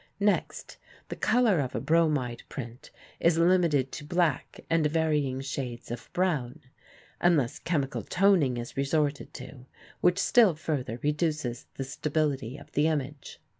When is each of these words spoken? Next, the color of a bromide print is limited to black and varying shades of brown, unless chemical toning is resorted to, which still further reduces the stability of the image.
Next, 0.19 0.79
the 1.09 1.15
color 1.15 1.59
of 1.59 1.75
a 1.75 1.79
bromide 1.79 2.41
print 2.49 2.89
is 3.19 3.37
limited 3.37 3.91
to 3.91 4.03
black 4.03 4.61
and 4.67 4.87
varying 4.87 5.41
shades 5.41 5.91
of 5.91 6.09
brown, 6.11 6.59
unless 7.19 7.59
chemical 7.59 8.01
toning 8.01 8.57
is 8.57 8.75
resorted 8.75 9.31
to, 9.35 9.67
which 9.99 10.17
still 10.17 10.55
further 10.55 10.99
reduces 11.03 11.67
the 11.75 11.83
stability 11.83 12.57
of 12.57 12.71
the 12.71 12.87
image. 12.87 13.39